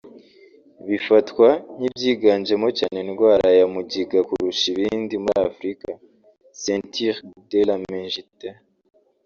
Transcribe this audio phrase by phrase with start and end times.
[0.87, 5.89] bifatwa nk’ibyiganjemo cyane indwara ya mugiga kurusha ibindi muri Afrika
[6.61, 8.47] «ceinture de la méningite»